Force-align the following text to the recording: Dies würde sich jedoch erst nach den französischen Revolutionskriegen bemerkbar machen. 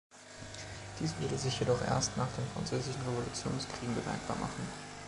Dies 0.99 1.13
würde 1.19 1.37
sich 1.37 1.59
jedoch 1.59 1.79
erst 1.85 2.17
nach 2.17 2.25
den 2.35 2.43
französischen 2.55 3.01
Revolutionskriegen 3.01 3.93
bemerkbar 3.93 4.35
machen. 4.37 4.67